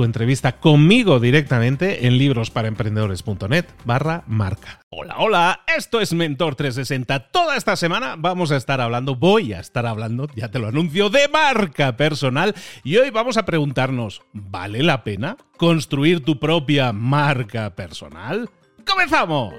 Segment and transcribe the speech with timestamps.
[0.00, 4.80] tu entrevista conmigo directamente en librosparaemprendedores.net barra marca.
[4.88, 7.28] Hola, hola, esto es Mentor 360.
[7.30, 11.10] Toda esta semana vamos a estar hablando, voy a estar hablando, ya te lo anuncio,
[11.10, 17.76] de marca personal y hoy vamos a preguntarnos, ¿vale la pena construir tu propia marca
[17.76, 18.48] personal?
[18.86, 19.52] ¡Comenzamos!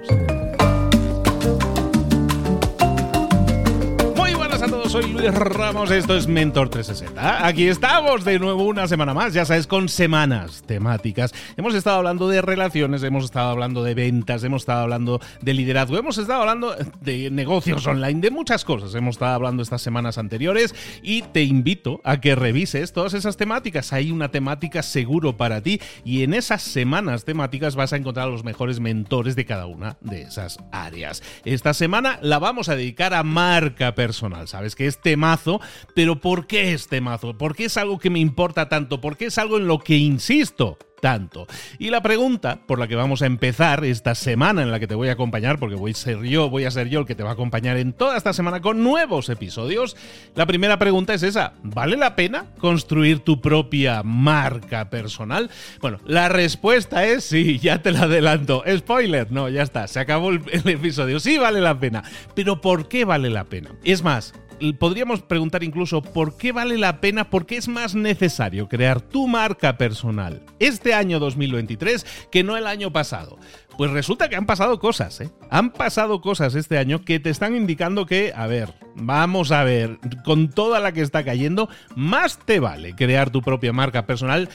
[4.92, 7.46] Soy Luis Ramos, esto es Mentor 360.
[7.46, 11.32] Aquí estamos de nuevo una semana más, ya sabes, con semanas temáticas.
[11.56, 15.96] Hemos estado hablando de relaciones, hemos estado hablando de ventas, hemos estado hablando de liderazgo,
[15.96, 18.94] hemos estado hablando de negocios online, de muchas cosas.
[18.94, 23.94] Hemos estado hablando estas semanas anteriores y te invito a que revises todas esas temáticas.
[23.94, 28.30] Hay una temática seguro para ti y en esas semanas temáticas vas a encontrar a
[28.30, 31.22] los mejores mentores de cada una de esas áreas.
[31.46, 35.60] Esta semana la vamos a dedicar a marca personal sabes que es temazo,
[35.94, 37.36] pero ¿por qué es temazo?
[37.36, 39.00] ¿Por qué es algo que me importa tanto?
[39.00, 40.78] ¿Por qué es algo en lo que insisto?
[41.02, 41.48] tanto.
[41.80, 44.94] Y la pregunta por la que vamos a empezar esta semana en la que te
[44.94, 47.24] voy a acompañar, porque voy a ser yo, voy a ser yo el que te
[47.24, 49.96] va a acompañar en toda esta semana con nuevos episodios.
[50.36, 55.50] La primera pregunta es esa: ¿vale la pena construir tu propia marca personal?
[55.80, 58.62] Bueno, la respuesta es sí, ya te la adelanto.
[58.76, 61.18] Spoiler, no, ya está, se acabó el episodio.
[61.18, 62.04] Sí vale la pena.
[62.36, 63.74] Pero ¿por qué vale la pena?
[63.82, 64.34] Es más,
[64.78, 69.26] podríamos preguntar incluso por qué vale la pena, por qué es más necesario crear tu
[69.26, 73.38] marca personal este año 2023 que no el año pasado.
[73.76, 75.30] Pues resulta que han pasado cosas, ¿eh?
[75.50, 79.98] Han pasado cosas este año que te están indicando que, a ver, vamos a ver,
[80.24, 84.50] con toda la que está cayendo, más te vale crear tu propia marca personal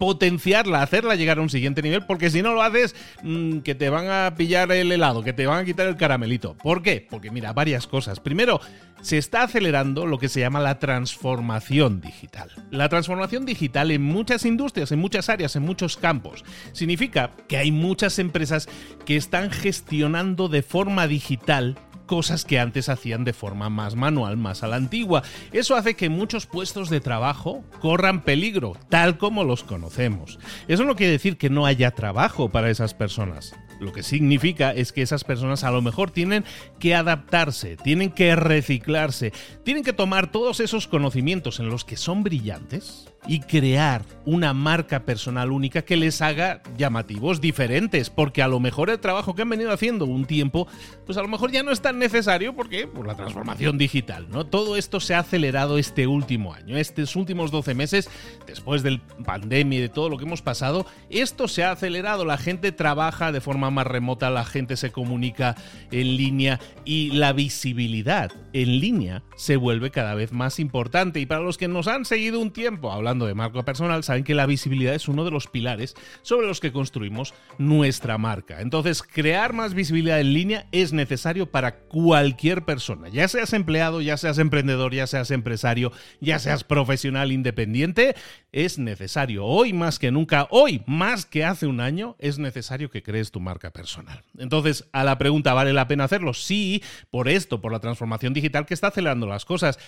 [0.00, 3.90] potenciarla, hacerla llegar a un siguiente nivel, porque si no lo haces, mm, que te
[3.90, 6.54] van a pillar el helado, que te van a quitar el caramelito.
[6.54, 7.06] ¿Por qué?
[7.08, 8.18] Porque mira, varias cosas.
[8.18, 8.62] Primero,
[9.02, 12.50] se está acelerando lo que se llama la transformación digital.
[12.70, 17.70] La transformación digital en muchas industrias, en muchas áreas, en muchos campos, significa que hay
[17.70, 18.70] muchas empresas
[19.04, 21.76] que están gestionando de forma digital
[22.10, 25.22] cosas que antes hacían de forma más manual, más a la antigua.
[25.52, 30.40] Eso hace que muchos puestos de trabajo corran peligro, tal como los conocemos.
[30.66, 33.54] Eso no quiere decir que no haya trabajo para esas personas.
[33.80, 36.44] Lo que significa es que esas personas a lo mejor tienen
[36.78, 39.32] que adaptarse, tienen que reciclarse,
[39.64, 45.04] tienen que tomar todos esos conocimientos en los que son brillantes y crear una marca
[45.04, 49.50] personal única que les haga llamativos, diferentes, porque a lo mejor el trabajo que han
[49.50, 50.66] venido haciendo un tiempo,
[51.04, 54.46] pues a lo mejor ya no es tan necesario porque por la transformación digital, ¿no?
[54.46, 58.10] Todo esto se ha acelerado este último año, estos últimos 12 meses,
[58.46, 62.38] después del pandemia y de todo lo que hemos pasado, esto se ha acelerado, la
[62.38, 65.56] gente trabaja de forma más remota, la gente se comunica
[65.90, 71.40] en línea y la visibilidad en línea se vuelve cada vez más importante y para
[71.40, 74.94] los que nos han seguido un tiempo hablando de marca personal, saben que la visibilidad
[74.94, 78.60] es uno de los pilares sobre los que construimos nuestra marca.
[78.60, 84.16] Entonces, crear más visibilidad en línea es necesario para cualquier persona, ya seas empleado, ya
[84.16, 88.14] seas emprendedor, ya seas empresario, ya seas profesional independiente,
[88.52, 89.44] es necesario.
[89.44, 93.40] Hoy más que nunca, hoy más que hace un año, es necesario que crees tu
[93.40, 94.24] marca personal.
[94.38, 96.32] Entonces, a la pregunta, ¿vale la pena hacerlo?
[96.32, 99.78] Sí, por esto, por la transformación digital que está acelerando las cosas.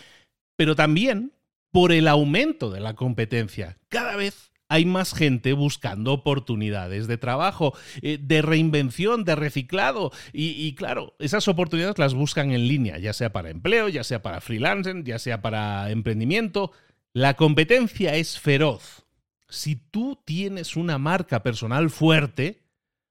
[0.57, 1.33] Pero también
[1.71, 3.79] por el aumento de la competencia.
[3.89, 10.13] Cada vez hay más gente buscando oportunidades de trabajo, eh, de reinvención, de reciclado.
[10.33, 14.41] Y, claro, esas oportunidades las buscan en línea, ya sea para empleo, ya sea para
[14.41, 16.73] freelancing, ya sea para emprendimiento.
[17.13, 19.05] La competencia es feroz.
[19.51, 22.62] Si tú tienes una marca personal fuerte,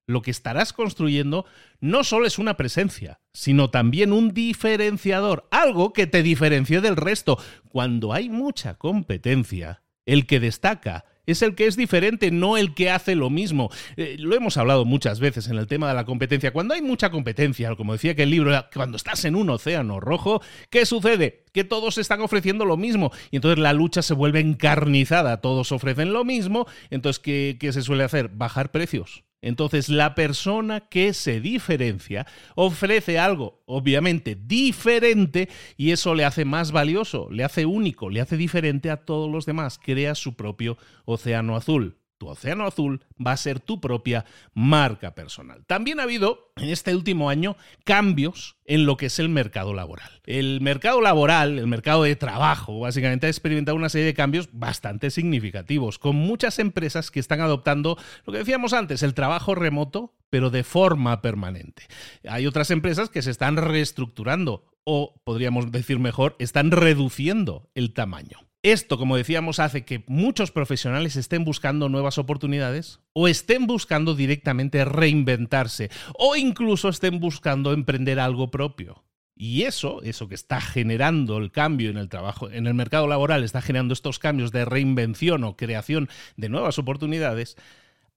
[0.08, 1.46] lo que estarás construyendo
[1.80, 7.38] no solo es una presencia, sino también un diferenciador, algo que te diferencie del resto.
[7.70, 12.90] Cuando hay mucha competencia, el que destaca es el que es diferente, no el que
[12.90, 13.70] hace lo mismo.
[13.96, 16.52] Eh, lo hemos hablado muchas veces en el tema de la competencia.
[16.52, 20.42] Cuando hay mucha competencia, como decía que el libro, cuando estás en un océano rojo,
[20.70, 21.46] ¿qué sucede?
[21.54, 26.14] Que todos están ofreciendo lo mismo y entonces la lucha se vuelve encarnizada, todos ofrecen
[26.14, 28.30] lo mismo, entonces ¿qué, qué se suele hacer?
[28.30, 29.24] Bajar precios.
[29.42, 36.72] Entonces, la persona que se diferencia ofrece algo, obviamente, diferente y eso le hace más
[36.72, 41.56] valioso, le hace único, le hace diferente a todos los demás, crea su propio océano
[41.56, 45.66] azul tu océano azul va a ser tu propia marca personal.
[45.66, 50.22] También ha habido en este último año cambios en lo que es el mercado laboral.
[50.28, 55.10] El mercado laboral, el mercado de trabajo, básicamente ha experimentado una serie de cambios bastante
[55.10, 57.98] significativos, con muchas empresas que están adoptando
[58.28, 61.88] lo que decíamos antes, el trabajo remoto, pero de forma permanente.
[62.30, 68.51] Hay otras empresas que se están reestructurando o, podríamos decir mejor, están reduciendo el tamaño.
[68.64, 74.86] Esto, como decíamos, hace que muchos profesionales estén buscando nuevas oportunidades o estén buscando directamente
[74.86, 79.04] reinventarse o incluso estén buscando emprender algo propio.
[79.36, 83.44] Y eso, eso que está generando el cambio en el trabajo, en el mercado laboral,
[83.44, 87.58] está generando estos cambios de reinvención o creación de nuevas oportunidades,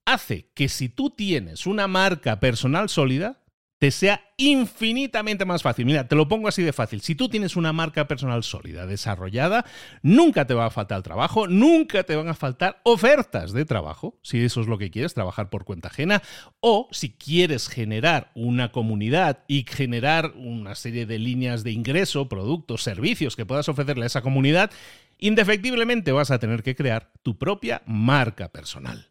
[0.05, 3.41] hace que si tú tienes una marca personal sólida,
[3.79, 5.85] te sea infinitamente más fácil.
[5.85, 7.01] Mira, te lo pongo así de fácil.
[7.01, 9.65] Si tú tienes una marca personal sólida, desarrollada,
[10.01, 14.43] nunca te va a faltar trabajo, nunca te van a faltar ofertas de trabajo, si
[14.43, 16.21] eso es lo que quieres, trabajar por cuenta ajena,
[16.59, 22.83] o si quieres generar una comunidad y generar una serie de líneas de ingreso, productos,
[22.83, 24.71] servicios que puedas ofrecerle a esa comunidad,
[25.17, 29.07] indefectiblemente vas a tener que crear tu propia marca personal.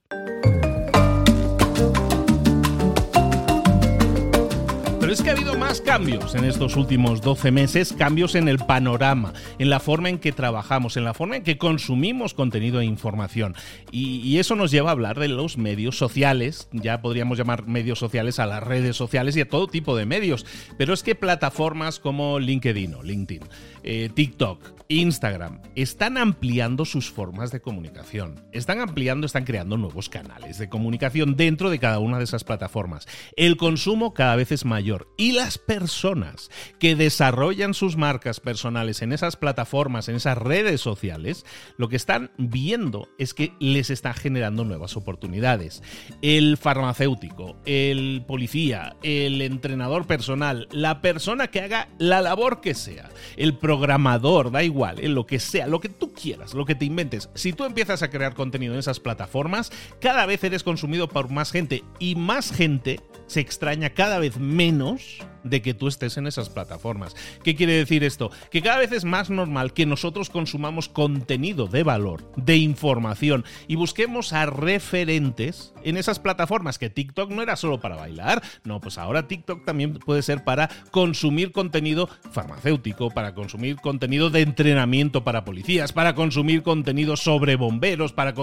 [5.05, 8.57] Pero es que ha habido más cambios en estos últimos 12 meses, cambios en el
[8.57, 12.87] panorama, en la forma en que trabajamos, en la forma en que consumimos contenido e
[12.87, 13.55] información.
[13.91, 18.39] Y, eso nos lleva a hablar de los medios sociales, ya podríamos llamar medios sociales
[18.39, 20.47] a las redes sociales y a todo tipo de medios.
[20.79, 23.43] Pero es que plataformas como LinkedIn o LinkedIn,
[23.83, 28.43] eh, TikTok, Instagram, están ampliando sus formas de comunicación.
[28.53, 33.07] Están ampliando, están creando nuevos canales de comunicación dentro de cada una de esas plataformas.
[33.37, 39.13] El consumo cada vez es mayor y las personas que desarrollan sus marcas personales en
[39.13, 41.45] esas plataformas, en esas redes sociales,
[41.77, 45.83] lo que están viendo es que les está generando nuevas oportunidades.
[46.23, 53.11] El farmacéutico, el policía, el entrenador personal, la persona que haga la labor que sea,
[53.37, 56.85] el programador, da igual, en lo que sea, lo que tú quieras, lo que te
[56.85, 57.31] inventes.
[57.35, 61.51] Si tú empiezas a crear contenido en esas plataformas, cada vez eres consumido por más
[61.51, 66.27] gente y más gente se extraña cada vez menos menos de que tú estés en
[66.27, 67.15] esas plataformas.
[67.43, 68.31] ¿Qué quiere decir esto?
[68.51, 73.77] Que cada vez es más normal que nosotros consumamos contenido de valor, de información y
[73.77, 78.99] busquemos a referentes en esas plataformas, que TikTok no era solo para bailar, no, pues
[78.99, 85.45] ahora TikTok también puede ser para consumir contenido farmacéutico, para consumir contenido de entrenamiento para
[85.45, 88.35] policías, para consumir contenido sobre bomberos, para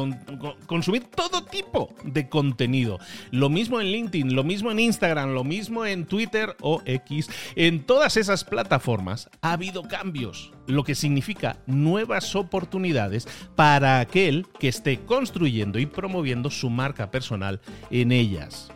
[0.67, 2.99] consumir todo tipo de contenido.
[3.31, 6.81] Lo mismo en LinkedIn, lo mismo en Instagram, lo mismo en Twitter o
[7.55, 14.67] En todas esas plataformas ha habido cambios, lo que significa nuevas oportunidades para aquel que
[14.67, 18.71] esté construyendo y promoviendo su marca personal en ellas.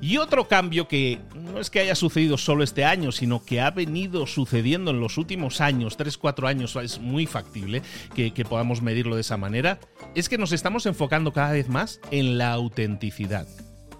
[0.00, 3.70] Y otro cambio que no es que haya sucedido solo este año, sino que ha
[3.70, 7.82] venido sucediendo en los últimos años, 3-4 años, es muy factible
[8.14, 9.78] que, podamos medirlo de esa manera,
[10.14, 13.46] es que nos estamos enfocando cada vez más en la autenticidad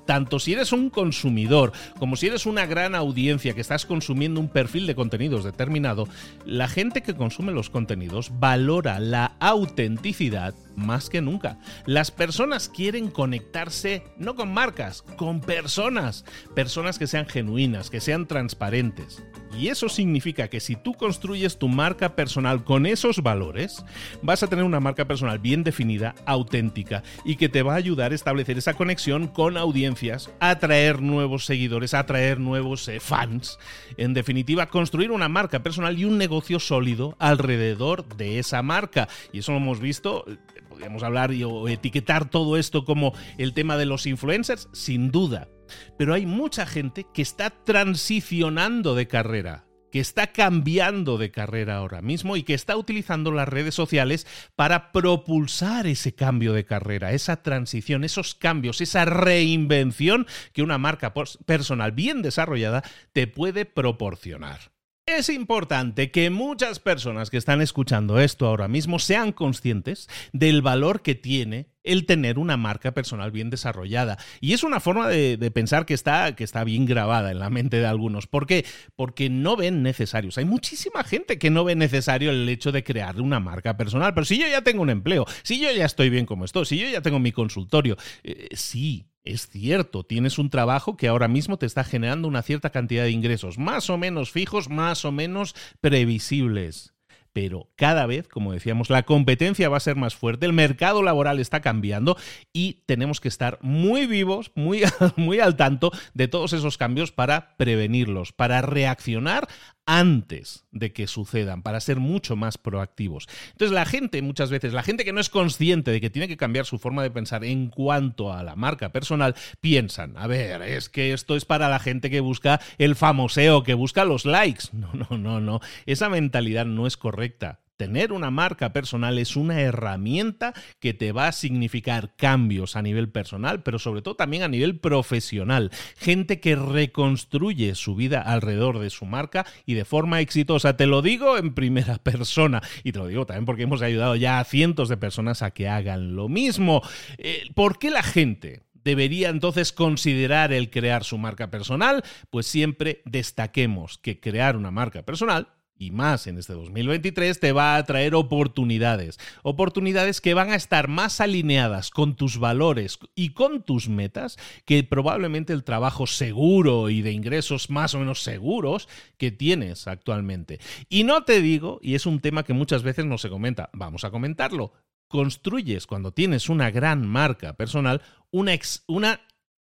[0.07, 4.49] tanto si eres un consumidor como si eres una gran audiencia que estás consumiendo un
[4.49, 6.09] perfil de contenidos determinado,
[6.45, 11.59] la gente que consume los contenidos valora la autenticidad más que nunca.
[11.87, 16.25] Las personas quieren conectarse no con marcas, con personas.
[16.55, 19.23] Personas que sean genuinas, que sean transparentes.
[19.57, 23.85] Y eso significa que si tú construyes tu marca personal con esos valores,
[24.21, 28.11] vas a tener una marca personal bien definida, auténtica y que te va a ayudar
[28.11, 29.94] a establecer esa conexión con audiencias
[30.41, 33.59] atraer nuevos seguidores, atraer nuevos eh, fans.
[33.97, 39.09] En definitiva, construir una marca personal y un negocio sólido alrededor de esa marca.
[39.33, 40.37] Y eso lo hemos visto eh,
[40.69, 45.49] podríamos hablar o etiquetar todo esto como el tema de los influencers, sin duda.
[45.97, 49.64] Pero hay mucha gente que está transicionando de carrera
[49.95, 54.91] que está cambiando de carrera ahora mismo y que está utilizando las redes sociales para
[54.91, 61.15] propulsar ese cambio de carrera, esa transición, esos cambios, esa reinvención que una marca
[61.47, 62.83] personal bien desarrollada
[63.13, 64.74] te puede proporcionar.
[65.07, 71.03] Es importante que muchas personas que están escuchando esto ahora mismo sean conscientes del valor
[71.03, 74.17] que tiene el tener una marca personal bien desarrollada.
[74.41, 77.81] Y es una forma de, pensar que está, que está bien grabada en la mente
[77.81, 78.27] de algunos.
[78.27, 78.65] ¿Por qué?
[78.97, 80.39] Porque no ven necesarios.
[80.39, 84.15] Hay muchísima gente que no ve necesario el hecho de crear una marca personal.
[84.15, 86.79] Pero si yo ya tengo un empleo, si yo ya estoy bien como estoy, si
[86.79, 91.57] yo ya tengo mi consultorio, eh, sí, es cierto, tienes un trabajo que ahora mismo
[91.57, 95.55] te está generando una cierta cantidad de ingresos, más o menos fijos, más o menos
[95.81, 96.93] previsibles.
[97.33, 101.41] Pero cada vez, como decíamos, la competencia va a ser más fuerte, el mercado laboral
[101.41, 102.17] está cambiando
[102.53, 104.83] y tenemos que estar muy vivos, muy,
[105.17, 109.49] muy al tanto de todos esos cambios para prevenirlos, para reaccionar
[109.87, 113.27] antes de que sucedan, para ser mucho más proactivos.
[113.53, 116.37] Entonces la gente, muchas veces, la gente que no es consciente de que tiene que
[116.37, 120.89] cambiar su forma de pensar en cuanto a la marca personal, piensan, a ver, es
[120.89, 124.65] que esto es para la gente que busca el famoseo, que busca los likes.
[124.73, 125.61] No, no, no, no.
[125.87, 127.61] Esa mentalidad no es correcta.
[127.77, 133.11] Tener una marca personal es una herramienta que te va a significar cambios a nivel
[133.11, 135.73] personal, pero sobre todo también a nivel profesional.
[135.97, 140.77] Gente que reconstruye su vida alrededor de su marca y de forma exitosa.
[140.77, 144.39] Te lo digo en primera persona y te lo digo también porque hemos ayudado ya
[144.39, 146.81] a cientos de personas a que hagan lo mismo.
[147.19, 152.05] Eh, ¿Por qué la gente debería entonces considerar el crear su marca personal?
[152.31, 157.77] Pues siempre destaquemos que crear una marca personal y más en este 2023 te va
[157.77, 159.19] a traer oportunidades.
[159.43, 164.85] Oportunidades que van a estar más alineadas con tus valores y con tus metas que
[164.85, 168.89] probablemente el trabajo seguro y de ingresos más o menos seguros
[169.19, 170.61] que tienes actualmente.
[170.89, 174.05] Y no te digo, y es un tema que muchas veces no se comenta, vamos
[174.05, 174.73] a comentarlo.
[175.09, 178.03] Construyes cuando tienes una gran marca personal
[178.35, 179.21] una, una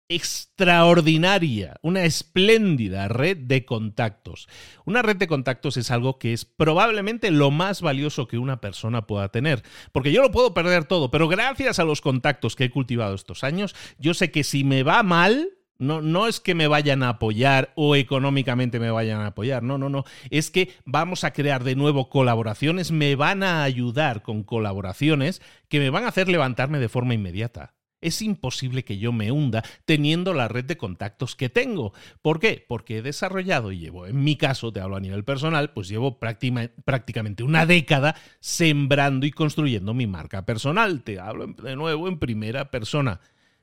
[0.08, 4.49] extraordinaria, una espléndida red de contactos.
[4.84, 9.06] Una red de contactos es algo que es probablemente lo más valioso que una persona
[9.06, 12.70] pueda tener, porque yo lo puedo perder todo, pero gracias a los contactos que he
[12.70, 16.68] cultivado estos años, yo sé que si me va mal, no, no, es que me
[16.68, 20.04] vayan a apoyar o económicamente me vayan a apoyar, no, no, no.
[20.30, 25.80] Es que vamos a crear de nuevo colaboraciones, me van a ayudar con colaboraciones que
[25.80, 27.74] me van a hacer levantarme de forma inmediata
[28.04, 31.92] es imposible que yo me hunda teniendo la red de contactos que tengo.
[32.23, 32.64] ¿Por qué?
[32.68, 36.18] Porque he desarrollado y llevo, en mi caso, te hablo a nivel personal, pues llevo
[36.18, 41.02] prácticamente una década sembrando y construyendo mi marca personal.
[41.02, 43.20] Te hablo de nuevo en primera persona.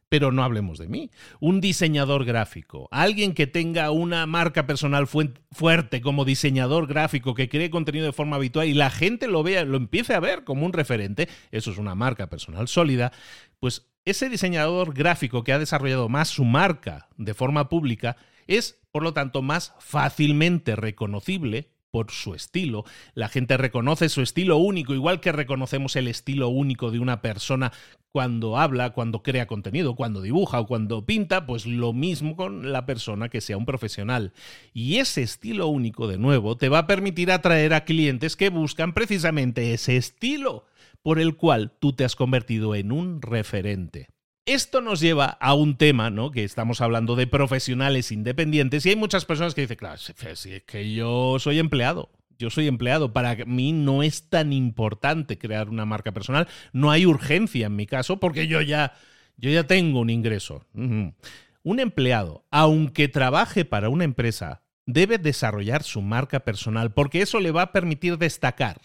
[0.10, 1.10] Pero no hablemos de mí.
[1.40, 7.70] Un diseñador gráfico, alguien que tenga una marca personal fuerte como diseñador gráfico, que cree
[7.70, 10.74] contenido de forma habitual y la gente lo vea, lo empiece a ver como un
[10.74, 13.14] referente, eso es una marca personal sólida,
[13.62, 18.18] pues ese diseñador gráfico que ha desarrollado más su marca de forma pública
[18.48, 22.86] es, por lo tanto, más fácilmente reconocible por su estilo.
[23.14, 27.74] La gente reconoce su estilo único, igual que reconocemos el estilo único de una persona
[28.12, 32.86] cuando habla, cuando crea contenido, cuando dibuja o cuando pinta, pues lo mismo con la
[32.86, 34.34] persona que sea un profesional.
[34.74, 38.94] Y ese estilo único, de nuevo, te va a permitir atraer a clientes que buscan
[38.94, 40.66] precisamente ese estilo
[41.04, 44.10] por el cual tú te has convertido en un referente.
[44.46, 46.32] Esto nos lleva a un tema, ¿no?
[46.32, 50.64] Que estamos hablando de profesionales independientes y hay muchas personas que dicen, claro, si es
[50.64, 55.86] que yo soy empleado, yo soy empleado, para mí no es tan importante crear una
[55.86, 58.94] marca personal, no hay urgencia en mi caso porque yo ya,
[59.38, 60.66] yo ya tengo un ingreso.
[60.74, 67.52] Un empleado, aunque trabaje para una empresa, debe desarrollar su marca personal porque eso le
[67.52, 68.82] va a permitir destacar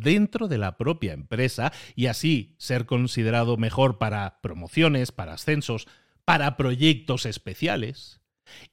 [0.00, 5.86] dentro de la propia empresa y así ser considerado mejor para promociones, para ascensos,
[6.24, 8.20] para proyectos especiales.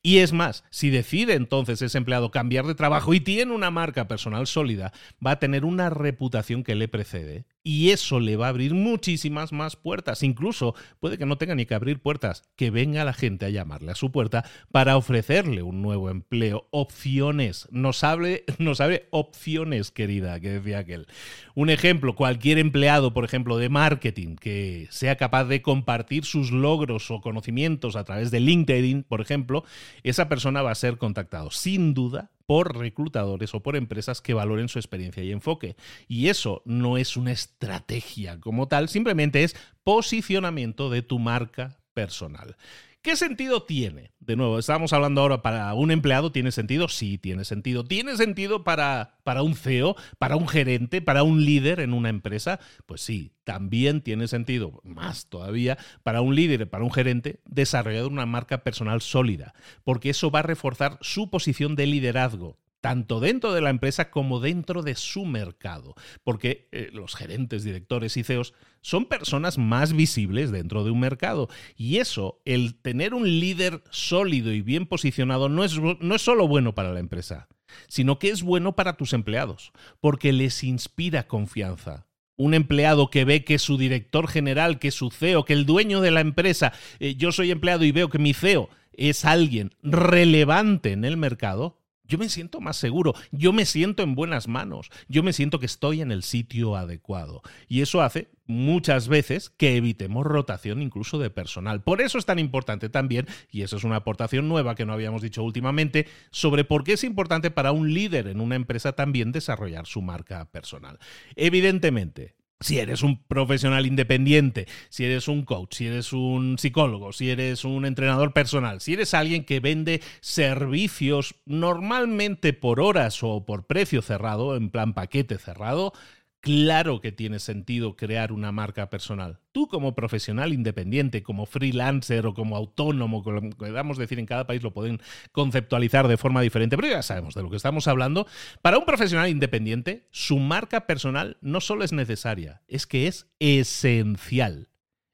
[0.02, 4.08] Y es más, si decide entonces ese empleado cambiar de trabajo y tiene una marca
[4.08, 4.92] personal sólida,
[5.26, 9.52] va a tener una reputación que le precede y eso le va a abrir muchísimas
[9.52, 10.24] más puertas.
[10.24, 13.92] Incluso puede que no tenga ni que abrir puertas, que venga la gente a llamarle
[13.92, 16.68] a su puerta para ofrecerle un nuevo empleo.
[16.72, 17.68] Opciones.
[17.72, 21.08] Nos hable, nos hable opciones, querida, que decía aquel.
[21.56, 27.12] Un ejemplo, cualquier empleado, por ejemplo, de marketing que sea capaz de compartir sus logros
[27.12, 29.64] o conocimientos a través de LinkedIn, por ejemplo,
[30.04, 34.70] esa persona va a ser contactado sin duda por reclutadores o por empresas que valoren
[34.70, 35.76] su experiencia y enfoque.
[36.08, 42.58] Y eso no es una estrategia como tal, simplemente es posicionamiento de tu marca personal.
[43.02, 44.12] ¿Qué sentido tiene?
[44.20, 46.90] De nuevo, estábamos hablando ahora para un empleado, ¿tiene sentido?
[46.90, 47.86] Sí, tiene sentido.
[47.86, 52.60] ¿Tiene sentido para, para un CEO, para un gerente, para un líder en una empresa?
[52.86, 58.26] Pues sí, también tiene sentido, más todavía, para un líder, para un gerente, desarrollar una
[58.26, 59.54] marca personal sólida,
[59.86, 64.40] porque eso va a reforzar su posición de liderazgo tanto dentro de la empresa como
[64.40, 70.52] dentro de su mercado, porque eh, los gerentes, directores y CEOs son personas más visibles
[70.52, 71.50] dentro de un mercado.
[71.76, 76.48] Y eso, el tener un líder sólido y bien posicionado no es, no es solo
[76.48, 77.48] bueno para la empresa,
[77.88, 82.08] sino que es bueno para tus empleados, porque les inspira confianza,
[82.38, 86.12] un empleado que ve que su director general, que su CEO, que el dueño de
[86.12, 91.06] la empresa, eh, yo soy empleado y veo que mi CEO es alguien relevante en
[91.06, 91.79] el mercado,
[92.10, 95.68] yo me siento más seguro, yo me siento en buenas manos, yo me siento que
[95.68, 97.44] estoy en el sitio adecuado.
[97.68, 101.84] Y eso hace muchas veces que evitemos rotación incluso de personal.
[101.84, 105.22] Por eso es tan importante también, y eso es una aportación nueva que no habíamos
[105.22, 109.86] dicho últimamente, sobre por qué es importante para un líder en una empresa también desarrollar
[109.86, 110.98] su marca personal.
[111.36, 117.30] Evidentemente, si eres un profesional independiente, si eres un coach, si eres un psicólogo, si
[117.30, 123.66] eres un entrenador personal, si eres alguien que vende servicios normalmente por horas o por
[123.66, 125.94] precio cerrado, en plan paquete cerrado,
[126.42, 129.40] Claro que tiene sentido crear una marca personal.
[129.52, 134.74] Tú como profesional independiente, como freelancer o como autónomo, como decir en cada país lo
[134.74, 135.02] pueden
[135.34, 138.26] conceptualizar de forma diferente, pero ya sabemos de lo que estamos hablando.
[138.62, 144.70] Para un profesional independiente, su marca personal no solo es necesaria, es que es esencial.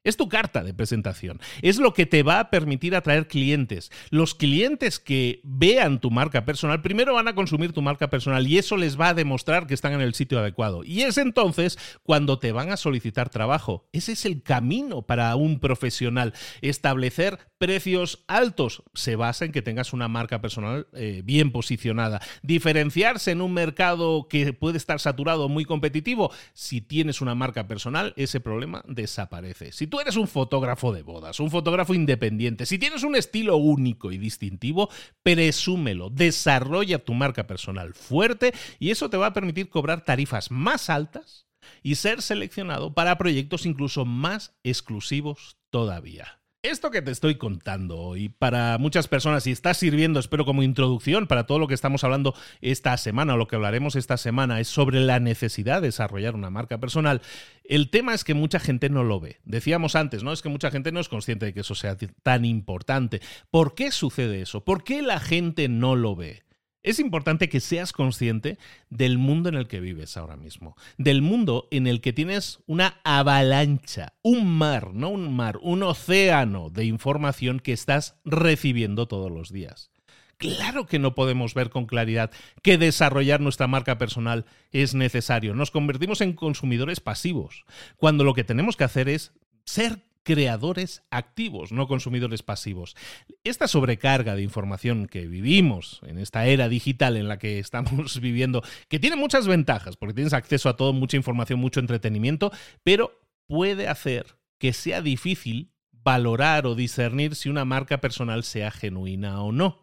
[0.06, 1.40] Es tu carta de presentación.
[1.62, 3.90] Es lo que te va a permitir atraer clientes.
[4.10, 8.56] Los clientes que vean tu marca personal primero van a consumir tu marca personal y
[8.56, 10.84] eso les va a demostrar que están en el sitio adecuado.
[10.84, 13.88] Y es entonces cuando te van a solicitar trabajo.
[13.92, 16.34] Ese es el camino para un profesional.
[16.60, 22.20] Establecer precios altos se basa en que tengas una marca personal eh, bien posicionada.
[22.42, 26.30] Diferenciarse en un mercado que puede estar saturado muy competitivo.
[26.52, 29.72] Si tienes una marca personal, ese problema desaparece.
[29.72, 34.12] Si tú eres un fotógrafo de bodas, un fotógrafo independiente, si tienes un estilo único
[34.12, 34.90] y distintivo,
[35.22, 40.90] presúmelo, desarrolla tu marca personal fuerte y eso te va a permitir cobrar tarifas más
[40.90, 41.46] altas
[41.82, 46.40] y ser seleccionado para proyectos incluso más exclusivos todavía.
[46.66, 51.28] Esto que te estoy contando hoy, para muchas personas, y está sirviendo, espero, como introducción
[51.28, 54.66] para todo lo que estamos hablando esta semana, o lo que hablaremos esta semana, es
[54.66, 57.22] sobre la necesidad de desarrollar una marca personal.
[57.62, 59.38] El tema es que mucha gente no lo ve.
[59.44, 60.32] Decíamos antes, ¿no?
[60.32, 63.20] Es que mucha gente no es consciente de que eso sea tan importante.
[63.52, 64.64] ¿Por qué sucede eso?
[64.64, 66.45] ¿Por qué la gente no lo ve?
[66.86, 68.58] Es importante que seas consciente
[68.90, 73.00] del mundo en el que vives ahora mismo, del mundo en el que tienes una
[73.02, 79.50] avalancha, un mar, no un mar, un océano de información que estás recibiendo todos los
[79.50, 79.90] días.
[80.36, 82.30] Claro que no podemos ver con claridad
[82.62, 85.56] que desarrollar nuestra marca personal es necesario.
[85.56, 87.64] Nos convertimos en consumidores pasivos,
[87.96, 89.32] cuando lo que tenemos que hacer es
[89.64, 92.96] ser creadores activos, no consumidores pasivos.
[93.44, 98.62] Esta sobrecarga de información que vivimos en esta era digital en la que estamos viviendo,
[98.88, 102.50] que tiene muchas ventajas, porque tienes acceso a todo, mucha información, mucho entretenimiento,
[102.82, 109.40] pero puede hacer que sea difícil valorar o discernir si una marca personal sea genuina
[109.42, 109.80] o no.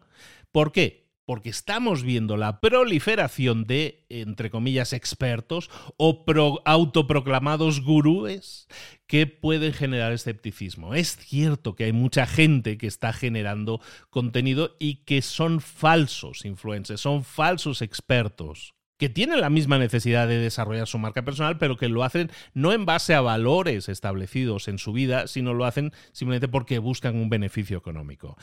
[0.52, 1.03] ¿Por qué?
[1.26, 6.24] Porque estamos viendo la proliferación de, entre comillas, expertos o
[6.64, 8.68] autoproclamados gurúes
[9.06, 10.94] que pueden generar escepticismo.
[10.94, 17.00] Es cierto que hay mucha gente que está generando contenido y que son falsos influencers,
[17.00, 21.88] son falsos expertos que tienen la misma necesidad de desarrollar su marca personal, pero que
[21.88, 26.48] lo hacen no en base a valores establecidos en su vida, sino lo hacen simplemente
[26.48, 28.38] porque buscan un beneficio económico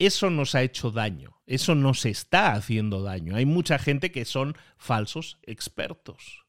[0.00, 3.36] eso nos ha hecho daño, eso nos está haciendo daño.
[3.36, 6.46] Hay mucha gente que son falsos expertos.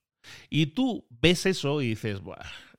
[0.49, 2.21] Y tú ves eso y dices,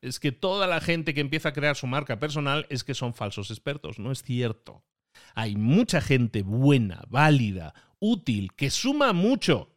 [0.00, 3.12] es que toda la gente que empieza a crear su marca personal es que son
[3.12, 3.98] falsos expertos.
[3.98, 4.82] No es cierto.
[5.34, 9.71] Hay mucha gente buena, válida, útil, que suma mucho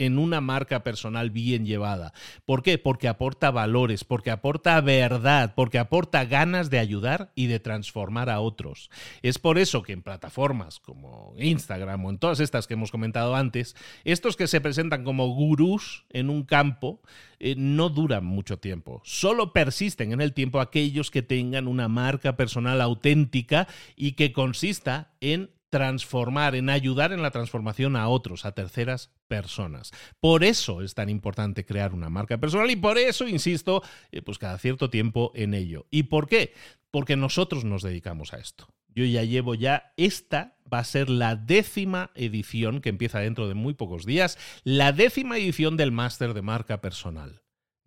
[0.00, 2.14] en una marca personal bien llevada.
[2.46, 2.78] ¿Por qué?
[2.78, 8.40] Porque aporta valores, porque aporta verdad, porque aporta ganas de ayudar y de transformar a
[8.40, 8.90] otros.
[9.22, 13.36] Es por eso que en plataformas como Instagram o en todas estas que hemos comentado
[13.36, 17.02] antes, estos que se presentan como gurús en un campo
[17.38, 19.02] eh, no duran mucho tiempo.
[19.04, 25.12] Solo persisten en el tiempo aquellos que tengan una marca personal auténtica y que consista
[25.20, 29.92] en transformar, en ayudar en la transformación a otros, a terceras personas.
[30.18, 34.38] Por eso es tan importante crear una marca personal y por eso insisto, eh, pues
[34.38, 35.86] cada cierto tiempo en ello.
[35.90, 36.52] ¿Y por qué?
[36.90, 38.68] Porque nosotros nos dedicamos a esto.
[38.88, 43.54] Yo ya llevo ya, esta va a ser la décima edición que empieza dentro de
[43.54, 47.42] muy pocos días, la décima edición del máster de marca personal.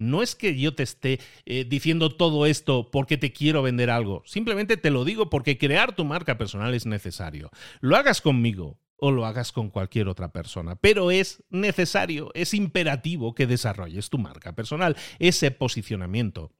[0.09, 4.23] No es que yo te esté eh, diciendo todo esto porque te quiero vender algo,
[4.25, 7.49] simplemente te lo digo porque crear tu marca personal es necesario.
[7.81, 13.35] Lo hagas conmigo o lo hagas con cualquier otra persona, pero es necesario, es imperativo
[13.35, 16.51] que desarrolles tu marca personal, ese posicionamiento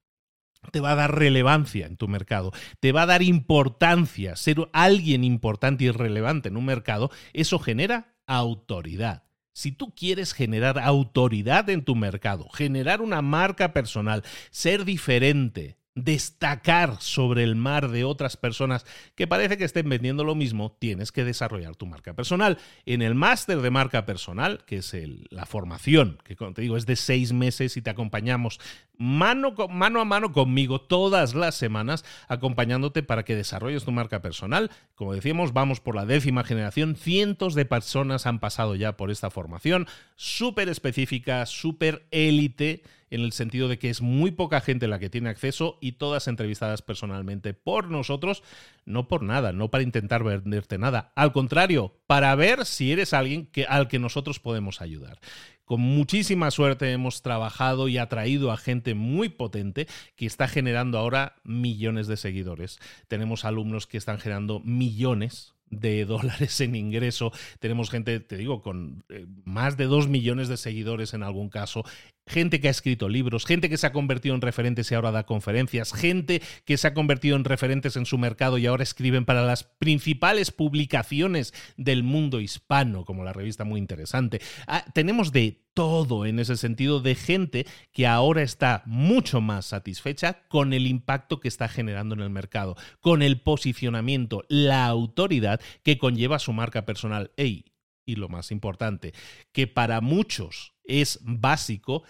[0.72, 5.24] te va a dar relevancia en tu mercado, te va a dar importancia, ser alguien
[5.24, 9.24] importante y relevante en un mercado, eso genera autoridad.
[9.54, 16.98] Si tú quieres generar autoridad en tu mercado, generar una marca personal, ser diferente, destacar
[17.02, 18.86] sobre el mar de otras personas
[19.16, 22.58] que parece que estén vendiendo lo mismo, tienes que desarrollar tu marca personal.
[22.86, 24.96] En el máster de marca personal, que es
[25.30, 28.60] la formación, que te digo es de seis meses y te acompañamos
[29.04, 34.72] mano, mano a mano conmigo todas las semanas, acompañándote para que desarrolles tu marca personal.
[34.96, 39.30] Como decíamos, vamos por la décima generación, cientos de personas han pasado ya por esta
[39.30, 44.98] formación, súper específica, súper élite en el sentido de que es muy poca gente la
[44.98, 48.42] que tiene acceso y todas entrevistadas personalmente por nosotros,
[48.86, 53.46] no por nada, no para intentar venderte nada, al contrario, para ver si eres alguien
[53.46, 55.20] que, al que nosotros podemos ayudar.
[55.66, 61.36] Con muchísima suerte hemos trabajado y atraído a gente muy potente que está generando ahora
[61.44, 62.80] millones de seguidores.
[63.08, 67.32] Tenemos alumnos que están generando millones de dólares en ingreso.
[67.60, 71.84] Tenemos gente, te digo, con eh, más de dos millones de seguidores en algún caso
[72.26, 75.26] gente que ha escrito libros, gente que se ha convertido en referentes y ahora da
[75.26, 79.44] conferencias, gente que se ha convertido en referentes en su mercado y ahora escriben para
[79.44, 84.42] las principales publicaciones del mundo hispano, como la revista muy interesante.
[84.68, 90.48] Ah, tenemos de todo en ese sentido de gente que ahora está mucho más satisfecha
[90.48, 95.98] con el impacto que está generando en el mercado, con el posicionamiento, la autoridad que
[95.98, 97.32] conlleva su marca personal.
[97.38, 99.14] Y lo más importante,
[99.52, 102.04] que para muchos es básico,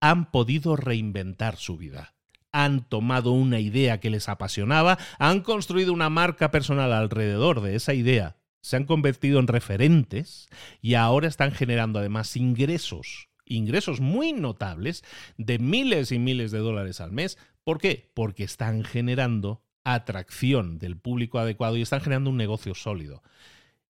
[0.00, 2.14] han podido reinventar su vida.
[2.52, 7.94] Han tomado una idea que les apasionaba, han construido una marca personal alrededor de esa
[7.94, 10.48] idea, se han convertido en referentes
[10.80, 15.04] y ahora están generando además ingresos, ingresos muy notables
[15.36, 17.38] de miles y miles de dólares al mes.
[17.64, 18.10] ¿Por qué?
[18.14, 23.22] Porque están generando atracción del público adecuado y están generando un negocio sólido.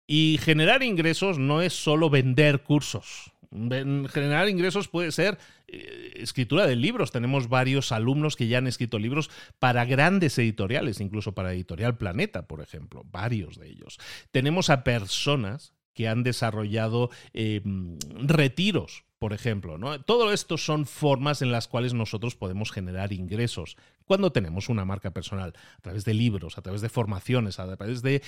[0.07, 3.33] Y generar ingresos no es solo vender cursos.
[3.53, 7.11] Generar ingresos puede ser eh, escritura de libros.
[7.11, 12.47] Tenemos varios alumnos que ya han escrito libros para grandes editoriales, incluso para Editorial Planeta,
[12.47, 13.99] por ejemplo, varios de ellos.
[14.31, 19.79] Tenemos a personas que han desarrollado em, retiros por ejemplo.
[19.79, 20.01] ¿no?
[20.01, 25.13] Todo esto son formas en las cuales nosotros podemos generar ingresos cuando tenemos una marca
[25.13, 28.23] personal, a través de libros, a través de formaciones, a través de,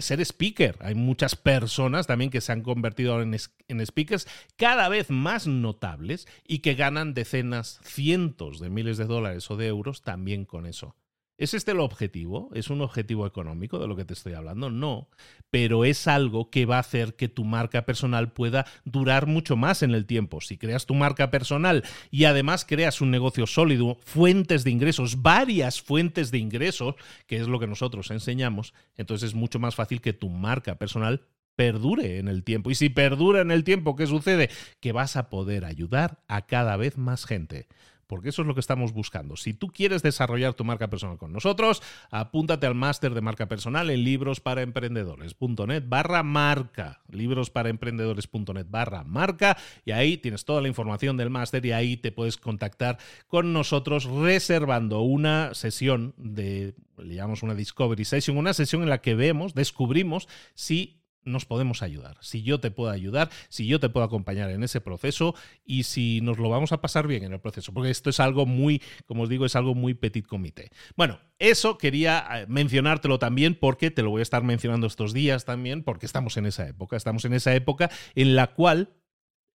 [0.00, 0.76] ser speaker.
[0.80, 3.36] Hay muchas personas también que se han convertido en,
[3.68, 9.48] en speakers cada vez más notables y que ganan decenas, cientos de miles de dólares
[9.50, 10.96] o de euros también con eso.
[11.38, 12.50] ¿Es este el objetivo?
[12.54, 14.70] ¿Es un objetivo económico de lo que te estoy hablando?
[14.70, 15.08] No,
[15.50, 19.82] pero es algo que va a hacer que tu marca personal pueda durar mucho más
[19.82, 20.40] en el tiempo.
[20.40, 25.80] Si creas tu marca personal y además creas un negocio sólido, fuentes de ingresos, varias
[25.80, 26.94] fuentes de ingresos,
[27.26, 31.22] que es lo que nosotros enseñamos, entonces es mucho más fácil que tu marca personal
[31.56, 32.70] perdure en el tiempo.
[32.70, 34.50] Y si perdura en el tiempo, ¿qué sucede?
[34.80, 37.66] Que vas a poder ayudar a cada vez más gente
[38.12, 39.38] porque eso es lo que estamos buscando.
[39.38, 43.88] Si tú quieres desarrollar tu marca personal con nosotros, apúntate al máster de marca personal
[43.88, 51.64] en librosparaemprendedores.net barra marca, librosparaemprendedores.net barra marca, y ahí tienes toda la información del máster
[51.64, 52.98] y ahí te puedes contactar
[53.28, 59.00] con nosotros reservando una sesión de, le llamamos una Discovery Session, una sesión en la
[59.00, 63.88] que vemos, descubrimos si nos podemos ayudar, si yo te puedo ayudar, si yo te
[63.88, 67.40] puedo acompañar en ese proceso y si nos lo vamos a pasar bien en el
[67.40, 70.70] proceso, porque esto es algo muy, como os digo, es algo muy petit comité.
[70.96, 75.44] Bueno, eso quería eh, mencionártelo también porque te lo voy a estar mencionando estos días
[75.44, 78.90] también, porque estamos en esa época, estamos en esa época en la cual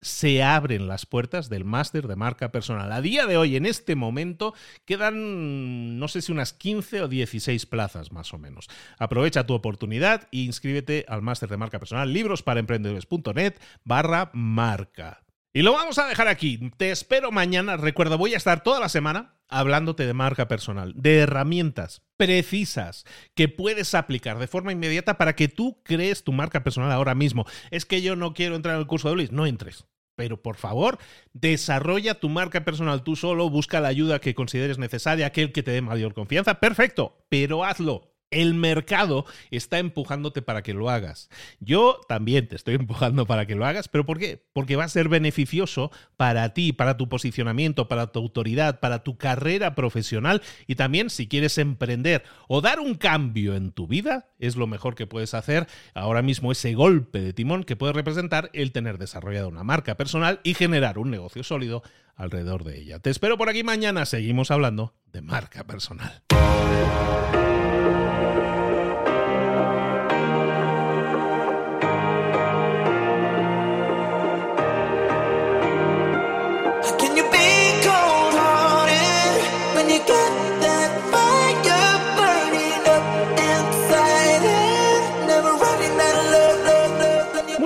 [0.01, 2.91] se abren las puertas del máster de marca personal.
[2.91, 4.53] A día de hoy, en este momento,
[4.85, 8.67] quedan no sé si unas 15 o 16 plazas más o menos.
[8.99, 15.24] Aprovecha tu oportunidad e inscríbete al máster de marca personal librosparaemprendedores.net barra marca.
[15.55, 16.69] Y lo vamos a dejar aquí.
[16.75, 17.77] Te espero mañana.
[17.77, 23.47] Recuerda, voy a estar toda la semana hablándote de marca personal, de herramientas precisas que
[23.47, 27.45] puedes aplicar de forma inmediata para que tú crees tu marca personal ahora mismo.
[27.71, 29.31] Es que yo no quiero entrar en el curso de Luis.
[29.31, 29.85] No entres.
[30.17, 30.97] Pero por favor,
[31.31, 35.71] desarrolla tu marca personal tú solo, busca la ayuda que consideres necesaria, aquel que te
[35.71, 36.59] dé mayor confianza.
[36.59, 38.14] Perfecto, pero hazlo.
[38.31, 41.29] El mercado está empujándote para que lo hagas.
[41.59, 44.43] Yo también te estoy empujando para que lo hagas, pero ¿por qué?
[44.53, 49.17] Porque va a ser beneficioso para ti, para tu posicionamiento, para tu autoridad, para tu
[49.17, 54.55] carrera profesional y también si quieres emprender o dar un cambio en tu vida, es
[54.55, 58.71] lo mejor que puedes hacer ahora mismo ese golpe de timón que puede representar el
[58.71, 61.83] tener desarrollado una marca personal y generar un negocio sólido
[62.15, 62.99] alrededor de ella.
[62.99, 66.23] Te espero por aquí mañana, seguimos hablando de marca personal.